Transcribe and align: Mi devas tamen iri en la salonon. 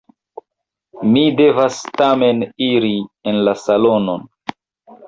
Mi 1.11 1.25
devas 1.41 1.77
tamen 2.01 2.43
iri 2.71 2.95
en 3.33 3.39
la 3.47 3.57
salonon. 3.67 4.27